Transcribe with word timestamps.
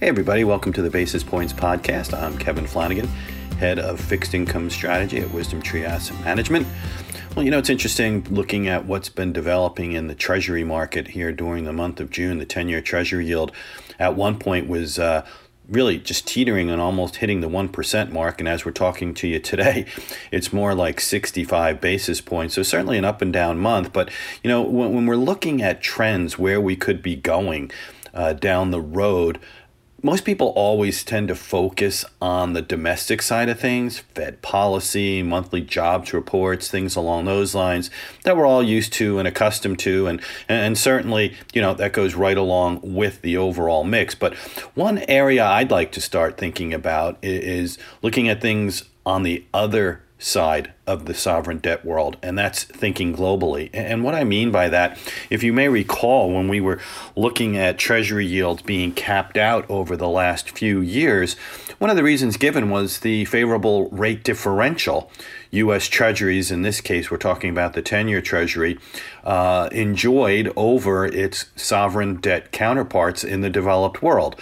Hey, 0.00 0.08
everybody, 0.08 0.44
welcome 0.44 0.72
to 0.72 0.80
the 0.80 0.88
Basis 0.88 1.22
Points 1.22 1.52
Podcast. 1.52 2.18
I'm 2.18 2.38
Kevin 2.38 2.66
Flanagan, 2.66 3.06
head 3.58 3.78
of 3.78 4.00
fixed 4.00 4.32
income 4.32 4.70
strategy 4.70 5.18
at 5.18 5.30
Wisdom 5.30 5.60
Tree 5.60 5.84
Asset 5.84 6.18
Management. 6.24 6.66
Well, 7.36 7.44
you 7.44 7.50
know, 7.50 7.58
it's 7.58 7.68
interesting 7.68 8.24
looking 8.30 8.66
at 8.66 8.86
what's 8.86 9.10
been 9.10 9.34
developing 9.34 9.92
in 9.92 10.06
the 10.06 10.14
Treasury 10.14 10.64
market 10.64 11.08
here 11.08 11.32
during 11.32 11.64
the 11.64 11.74
month 11.74 12.00
of 12.00 12.08
June. 12.08 12.38
The 12.38 12.46
10 12.46 12.70
year 12.70 12.80
Treasury 12.80 13.26
yield 13.26 13.52
at 13.98 14.16
one 14.16 14.38
point 14.38 14.68
was 14.68 14.98
uh, 14.98 15.26
really 15.68 15.98
just 15.98 16.26
teetering 16.26 16.70
and 16.70 16.80
almost 16.80 17.16
hitting 17.16 17.42
the 17.42 17.50
1% 17.50 18.10
mark. 18.10 18.40
And 18.40 18.48
as 18.48 18.64
we're 18.64 18.72
talking 18.72 19.12
to 19.12 19.28
you 19.28 19.38
today, 19.38 19.84
it's 20.32 20.50
more 20.50 20.74
like 20.74 20.98
65 20.98 21.78
basis 21.78 22.22
points. 22.22 22.54
So 22.54 22.62
certainly 22.62 22.96
an 22.96 23.04
up 23.04 23.20
and 23.20 23.34
down 23.34 23.58
month. 23.58 23.92
But, 23.92 24.08
you 24.42 24.48
know, 24.48 24.62
when, 24.62 24.94
when 24.94 25.04
we're 25.04 25.16
looking 25.16 25.60
at 25.60 25.82
trends 25.82 26.38
where 26.38 26.58
we 26.58 26.74
could 26.74 27.02
be 27.02 27.16
going 27.16 27.70
uh, 28.14 28.32
down 28.32 28.70
the 28.70 28.80
road, 28.80 29.38
most 30.02 30.24
people 30.24 30.48
always 30.56 31.04
tend 31.04 31.28
to 31.28 31.34
focus 31.34 32.04
on 32.20 32.52
the 32.52 32.62
domestic 32.62 33.22
side 33.22 33.48
of 33.48 33.58
things 33.58 33.98
Fed 33.98 34.42
policy, 34.42 35.22
monthly 35.22 35.60
jobs 35.60 36.12
reports, 36.12 36.70
things 36.70 36.96
along 36.96 37.24
those 37.24 37.54
lines 37.54 37.90
that 38.24 38.36
we're 38.36 38.46
all 38.46 38.62
used 38.62 38.92
to 38.94 39.18
and 39.18 39.26
accustomed 39.26 39.78
to. 39.80 40.06
And, 40.06 40.20
and 40.48 40.76
certainly, 40.76 41.36
you 41.52 41.60
know, 41.60 41.74
that 41.74 41.92
goes 41.92 42.14
right 42.14 42.36
along 42.36 42.80
with 42.82 43.22
the 43.22 43.36
overall 43.36 43.84
mix. 43.84 44.14
But 44.14 44.34
one 44.74 44.98
area 45.08 45.44
I'd 45.44 45.70
like 45.70 45.92
to 45.92 46.00
start 46.00 46.36
thinking 46.36 46.72
about 46.72 47.18
is 47.22 47.78
looking 48.02 48.28
at 48.28 48.40
things 48.40 48.84
on 49.04 49.22
the 49.22 49.44
other 49.52 50.02
side 50.20 50.72
of 50.86 51.06
the 51.06 51.14
sovereign 51.14 51.58
debt 51.58 51.84
world, 51.84 52.16
and 52.22 52.38
that's 52.38 52.64
thinking 52.64 53.16
globally. 53.16 53.70
And 53.72 54.04
what 54.04 54.14
I 54.14 54.22
mean 54.22 54.50
by 54.52 54.68
that, 54.68 54.98
if 55.30 55.42
you 55.42 55.52
may 55.52 55.68
recall, 55.68 56.30
when 56.30 56.46
we 56.46 56.60
were 56.60 56.78
looking 57.16 57.56
at 57.56 57.78
Treasury 57.78 58.26
yields 58.26 58.62
being 58.62 58.92
capped 58.92 59.38
out 59.38 59.68
over 59.70 59.96
the 59.96 60.08
last 60.08 60.50
few 60.50 60.80
years, 60.80 61.34
one 61.78 61.90
of 61.90 61.96
the 61.96 62.02
reasons 62.02 62.36
given 62.36 62.68
was 62.68 63.00
the 63.00 63.24
favorable 63.24 63.88
rate 63.88 64.22
differential. 64.22 65.10
U.S. 65.52 65.86
Treasuries, 65.86 66.50
in 66.50 66.62
this 66.62 66.80
case, 66.80 67.10
we're 67.10 67.16
talking 67.16 67.50
about 67.50 67.72
the 67.72 67.82
10 67.82 68.06
year 68.06 68.20
Treasury, 68.20 68.78
uh, 69.24 69.68
enjoyed 69.72 70.52
over 70.54 71.06
its 71.06 71.46
sovereign 71.56 72.16
debt 72.16 72.52
counterparts 72.52 73.24
in 73.24 73.40
the 73.40 73.50
developed 73.50 74.02
world 74.02 74.40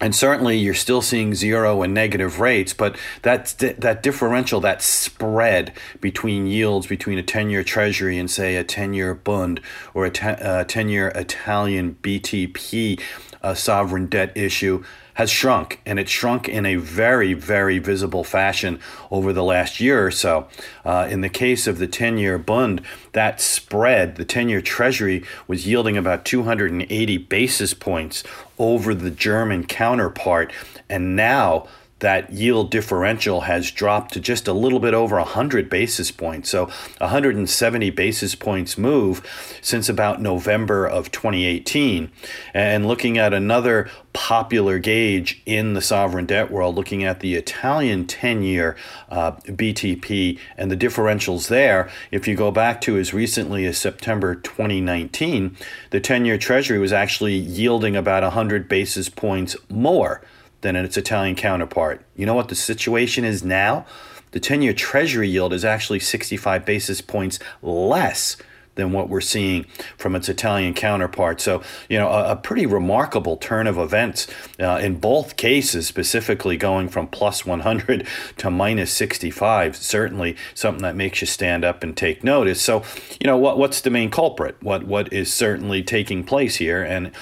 and 0.00 0.14
certainly 0.14 0.58
you're 0.58 0.74
still 0.74 1.02
seeing 1.02 1.34
zero 1.34 1.82
and 1.82 1.94
negative 1.94 2.40
rates, 2.40 2.72
but 2.72 2.96
that 3.22 3.54
that 3.78 4.02
differential, 4.02 4.60
that 4.60 4.82
spread 4.82 5.72
between 6.00 6.46
yields 6.46 6.86
between 6.86 7.18
a 7.18 7.22
10-year 7.22 7.62
Treasury 7.62 8.18
and 8.18 8.30
say 8.30 8.56
a 8.56 8.64
10-year 8.64 9.14
Bund 9.14 9.60
or 9.94 10.04
a 10.04 10.10
10-year 10.10 11.12
uh, 11.14 11.20
Italian 11.20 11.96
BTP 12.02 13.00
uh, 13.42 13.54
sovereign 13.54 14.06
debt 14.06 14.36
issue 14.36 14.82
has 15.14 15.30
shrunk, 15.30 15.80
and 15.86 15.98
it 15.98 16.08
shrunk 16.08 16.48
in 16.48 16.66
a 16.66 16.76
very, 16.76 17.34
very 17.34 17.78
visible 17.78 18.24
fashion 18.24 18.78
over 19.10 19.32
the 19.32 19.42
last 19.42 19.80
year 19.80 20.04
or 20.06 20.10
so. 20.10 20.48
Uh, 20.84 21.06
in 21.10 21.20
the 21.20 21.28
case 21.28 21.66
of 21.66 21.78
the 21.78 21.86
10 21.86 22.18
year 22.18 22.38
Bund, 22.38 22.80
that 23.12 23.40
spread, 23.40 24.16
the 24.16 24.24
10 24.24 24.48
year 24.48 24.60
Treasury, 24.60 25.24
was 25.46 25.66
yielding 25.66 25.96
about 25.96 26.24
280 26.24 27.18
basis 27.18 27.74
points 27.74 28.22
over 28.58 28.94
the 28.94 29.10
German 29.10 29.66
counterpart, 29.66 30.52
and 30.88 31.16
now 31.16 31.66
that 32.00 32.32
yield 32.32 32.70
differential 32.70 33.42
has 33.42 33.70
dropped 33.70 34.12
to 34.12 34.20
just 34.20 34.48
a 34.48 34.52
little 34.52 34.80
bit 34.80 34.94
over 34.94 35.16
100 35.16 35.70
basis 35.70 36.10
points. 36.10 36.50
So 36.50 36.66
170 36.98 37.90
basis 37.90 38.34
points 38.34 38.76
move 38.76 39.58
since 39.62 39.88
about 39.88 40.20
November 40.20 40.86
of 40.86 41.10
2018. 41.12 42.10
And 42.52 42.86
looking 42.86 43.16
at 43.16 43.32
another 43.32 43.88
popular 44.12 44.78
gauge 44.78 45.40
in 45.46 45.74
the 45.74 45.80
sovereign 45.80 46.26
debt 46.26 46.50
world, 46.50 46.74
looking 46.74 47.04
at 47.04 47.20
the 47.20 47.36
Italian 47.36 48.06
10 48.06 48.42
year 48.42 48.76
uh, 49.08 49.32
BTP 49.32 50.38
and 50.56 50.70
the 50.70 50.76
differentials 50.76 51.48
there, 51.48 51.90
if 52.10 52.26
you 52.26 52.34
go 52.34 52.50
back 52.50 52.80
to 52.82 52.98
as 52.98 53.14
recently 53.14 53.64
as 53.66 53.78
September 53.78 54.34
2019, 54.34 55.56
the 55.90 56.00
10 56.00 56.24
year 56.24 56.38
Treasury 56.38 56.78
was 56.78 56.92
actually 56.92 57.34
yielding 57.34 57.96
about 57.96 58.22
100 58.24 58.68
basis 58.68 59.08
points 59.08 59.56
more 59.68 60.20
than 60.64 60.76
its 60.76 60.96
Italian 60.96 61.36
counterpart. 61.36 62.04
You 62.16 62.24
know 62.24 62.34
what 62.34 62.48
the 62.48 62.54
situation 62.54 63.22
is 63.22 63.44
now? 63.44 63.84
The 64.32 64.40
10 64.40 64.62
year 64.62 64.72
Treasury 64.72 65.28
yield 65.28 65.52
is 65.52 65.62
actually 65.62 66.00
65 66.00 66.64
basis 66.64 67.02
points 67.02 67.38
less 67.62 68.38
than 68.76 68.90
what 68.90 69.08
we're 69.08 69.20
seeing 69.20 69.66
from 69.98 70.16
its 70.16 70.28
Italian 70.28 70.72
counterpart. 70.72 71.40
So, 71.40 71.62
you 71.88 71.98
know, 71.98 72.08
a, 72.08 72.32
a 72.32 72.36
pretty 72.36 72.64
remarkable 72.64 73.36
turn 73.36 73.66
of 73.66 73.76
events 73.76 74.26
uh, 74.58 74.80
in 74.82 74.98
both 74.98 75.36
cases, 75.36 75.86
specifically 75.86 76.56
going 76.56 76.88
from 76.88 77.08
plus 77.08 77.44
100 77.44 78.08
to 78.38 78.50
minus 78.50 78.90
65. 78.90 79.76
Certainly 79.76 80.34
something 80.54 80.82
that 80.82 80.96
makes 80.96 81.20
you 81.20 81.26
stand 81.26 81.62
up 81.62 81.84
and 81.84 81.94
take 81.94 82.24
notice. 82.24 82.60
So, 82.60 82.82
you 83.20 83.26
know, 83.26 83.36
what, 83.36 83.58
what's 83.58 83.82
the 83.82 83.90
main 83.90 84.10
culprit? 84.10 84.56
What 84.62 84.84
What 84.84 85.12
is 85.12 85.30
certainly 85.32 85.82
taking 85.82 86.24
place 86.24 86.56
here? 86.56 86.82
And 86.82 87.12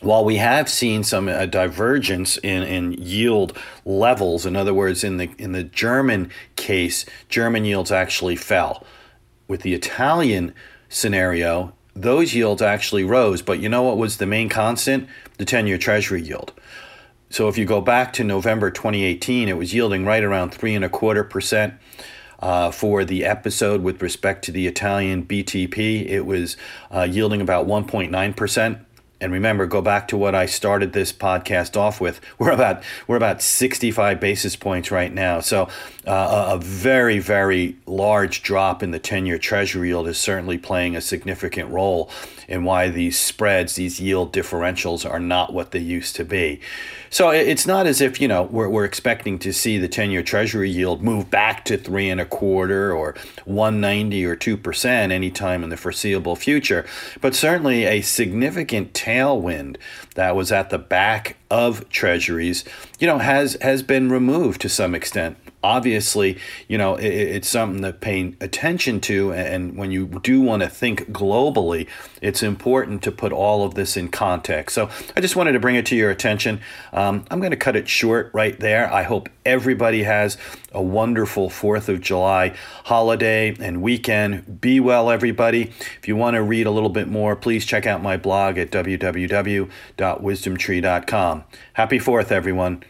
while 0.00 0.24
we 0.24 0.36
have 0.36 0.68
seen 0.68 1.02
some 1.02 1.28
uh, 1.28 1.46
divergence 1.46 2.36
in, 2.38 2.62
in 2.62 2.92
yield 2.92 3.56
levels, 3.84 4.44
in 4.44 4.56
other 4.56 4.74
words, 4.74 5.02
in 5.02 5.16
the 5.16 5.30
in 5.38 5.52
the 5.52 5.64
German 5.64 6.30
case, 6.56 7.04
German 7.28 7.64
yields 7.64 7.90
actually 7.90 8.36
fell. 8.36 8.84
With 9.48 9.62
the 9.62 9.74
Italian 9.74 10.54
scenario, 10.88 11.74
those 11.94 12.34
yields 12.34 12.62
actually 12.62 13.04
rose, 13.04 13.42
but 13.42 13.60
you 13.60 13.68
know 13.68 13.82
what 13.82 13.98
was 13.98 14.16
the 14.16 14.26
main 14.26 14.48
constant? 14.48 15.08
The 15.38 15.44
10-year 15.44 15.78
Treasury 15.78 16.22
yield. 16.22 16.52
So 17.30 17.48
if 17.48 17.58
you 17.58 17.64
go 17.64 17.80
back 17.80 18.12
to 18.14 18.24
November 18.24 18.70
2018, 18.70 19.48
it 19.48 19.56
was 19.56 19.74
yielding 19.74 20.04
right 20.04 20.22
around 20.22 20.54
three 20.54 20.74
and 20.74 20.84
a 20.84 20.88
quarter 20.88 21.24
percent. 21.24 21.74
Uh, 22.40 22.70
for 22.70 23.06
the 23.06 23.24
episode 23.24 23.80
with 23.80 24.02
respect 24.02 24.44
to 24.44 24.52
the 24.52 24.66
Italian 24.66 25.24
BTP, 25.24 26.06
it 26.06 26.22
was 26.22 26.58
uh, 26.90 27.06
yielding 27.08 27.40
about 27.40 27.66
1.9 27.66 28.36
percent 28.36 28.78
and 29.24 29.32
remember, 29.32 29.64
go 29.64 29.80
back 29.80 30.06
to 30.08 30.18
what 30.18 30.34
I 30.34 30.44
started 30.44 30.92
this 30.92 31.10
podcast 31.10 31.78
off 31.78 31.98
with. 31.98 32.20
We're 32.38 32.50
about 32.50 32.82
we're 33.06 33.16
about 33.16 33.40
65 33.40 34.20
basis 34.20 34.54
points 34.54 34.90
right 34.90 35.12
now. 35.12 35.40
So 35.40 35.68
uh, 36.06 36.50
a 36.52 36.58
very 36.58 37.18
very 37.18 37.76
large 37.86 38.42
drop 38.42 38.82
in 38.82 38.90
the 38.90 39.00
10-year 39.00 39.38
Treasury 39.38 39.88
yield 39.88 40.08
is 40.08 40.18
certainly 40.18 40.58
playing 40.58 40.94
a 40.94 41.00
significant 41.00 41.70
role 41.70 42.10
in 42.46 42.64
why 42.64 42.90
these 42.90 43.18
spreads, 43.18 43.76
these 43.76 43.98
yield 43.98 44.30
differentials, 44.30 45.08
are 45.08 45.18
not 45.18 45.54
what 45.54 45.70
they 45.70 45.78
used 45.78 46.14
to 46.16 46.24
be. 46.24 46.60
So 47.08 47.30
it's 47.30 47.66
not 47.66 47.86
as 47.86 48.00
if 48.02 48.20
you 48.20 48.28
know 48.28 48.42
we're, 48.42 48.68
we're 48.68 48.84
expecting 48.84 49.38
to 49.38 49.52
see 49.52 49.78
the 49.78 49.88
10-year 49.88 50.22
Treasury 50.22 50.68
yield 50.68 51.02
move 51.02 51.30
back 51.30 51.64
to 51.66 51.78
three 51.78 52.10
and 52.10 52.20
a 52.20 52.26
quarter 52.26 52.92
or 52.92 53.14
190 53.46 54.26
or 54.26 54.36
two 54.36 54.58
percent 54.58 55.12
anytime 55.12 55.64
in 55.64 55.70
the 55.70 55.76
foreseeable 55.78 56.36
future, 56.36 56.84
but 57.22 57.34
certainly 57.34 57.84
a 57.84 58.02
significant 58.02 58.92
tailwind 59.14 59.76
that 60.14 60.36
was 60.36 60.52
at 60.52 60.70
the 60.70 60.78
back 60.78 61.36
of 61.50 61.88
treasuries, 61.88 62.64
you 62.98 63.06
know, 63.06 63.18
has 63.18 63.56
has 63.60 63.82
been 63.82 64.10
removed 64.10 64.60
to 64.62 64.68
some 64.68 64.94
extent 64.94 65.36
obviously, 65.64 66.38
you 66.68 66.78
know, 66.78 66.94
it, 66.94 67.08
it's 67.08 67.48
something 67.48 67.82
to 67.82 67.92
pay 67.92 68.36
attention 68.40 69.00
to. 69.00 69.32
And 69.32 69.76
when 69.76 69.90
you 69.90 70.06
do 70.22 70.40
want 70.40 70.62
to 70.62 70.68
think 70.68 71.10
globally, 71.10 71.88
it's 72.20 72.40
important 72.42 73.02
to 73.02 73.10
put 73.10 73.32
all 73.32 73.64
of 73.64 73.74
this 73.74 73.96
in 73.96 74.08
context. 74.08 74.74
So 74.74 74.90
I 75.16 75.22
just 75.22 75.34
wanted 75.34 75.52
to 75.52 75.60
bring 75.60 75.76
it 75.76 75.86
to 75.86 75.96
your 75.96 76.10
attention. 76.10 76.60
Um, 76.92 77.24
I'm 77.30 77.40
going 77.40 77.50
to 77.50 77.56
cut 77.56 77.74
it 77.74 77.88
short 77.88 78.30
right 78.34 78.60
there. 78.60 78.92
I 78.92 79.02
hope 79.02 79.30
everybody 79.44 80.04
has 80.04 80.38
a 80.72 80.82
wonderful 80.82 81.48
4th 81.48 81.88
of 81.88 82.00
July 82.00 82.54
holiday 82.84 83.56
and 83.58 83.80
weekend. 83.80 84.60
Be 84.60 84.80
well, 84.80 85.10
everybody. 85.10 85.72
If 85.98 86.06
you 86.06 86.16
want 86.16 86.34
to 86.34 86.42
read 86.42 86.66
a 86.66 86.70
little 86.70 86.90
bit 86.90 87.08
more, 87.08 87.34
please 87.36 87.64
check 87.64 87.86
out 87.86 88.02
my 88.02 88.18
blog 88.18 88.58
at 88.58 88.70
www.wisdomtree.com. 88.70 91.44
Happy 91.72 91.98
4th, 91.98 92.30
everyone. 92.30 92.84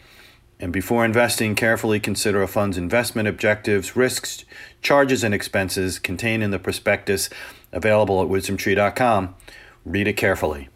And 0.59 0.71
before 0.71 1.03
investing, 1.03 1.53
carefully 1.55 1.99
consider 1.99 2.41
a 2.41 2.47
fund's 2.47 2.77
investment 2.77 3.27
objectives, 3.27 3.95
risks, 3.95 4.45
charges, 4.81 5.23
and 5.23 5.33
expenses 5.33 5.99
contained 5.99 6.43
in 6.43 6.51
the 6.51 6.59
prospectus 6.59 7.29
available 7.71 8.21
at 8.21 8.29
wisdomtree.com. 8.29 9.35
Read 9.83 10.07
it 10.07 10.13
carefully. 10.13 10.69